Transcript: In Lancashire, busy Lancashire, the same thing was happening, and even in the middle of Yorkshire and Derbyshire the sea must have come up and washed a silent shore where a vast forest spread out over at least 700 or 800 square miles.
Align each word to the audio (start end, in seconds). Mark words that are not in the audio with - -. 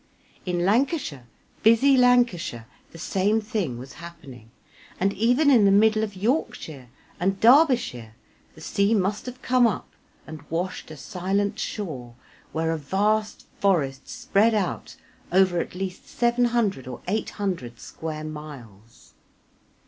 In 0.47 0.65
Lancashire, 0.65 1.27
busy 1.61 1.95
Lancashire, 1.95 2.65
the 2.91 2.97
same 2.97 3.39
thing 3.39 3.77
was 3.77 3.93
happening, 4.01 4.49
and 4.99 5.13
even 5.13 5.51
in 5.51 5.63
the 5.63 5.69
middle 5.69 6.03
of 6.03 6.15
Yorkshire 6.15 6.87
and 7.19 7.39
Derbyshire 7.39 8.15
the 8.55 8.61
sea 8.61 8.95
must 8.95 9.27
have 9.27 9.43
come 9.43 9.67
up 9.67 9.91
and 10.25 10.41
washed 10.49 10.89
a 10.89 10.97
silent 10.97 11.59
shore 11.59 12.15
where 12.51 12.71
a 12.71 12.79
vast 12.79 13.45
forest 13.59 14.09
spread 14.09 14.55
out 14.55 14.95
over 15.31 15.59
at 15.59 15.75
least 15.75 16.07
700 16.09 16.87
or 16.87 17.01
800 17.07 17.79
square 17.79 18.23
miles. 18.23 19.13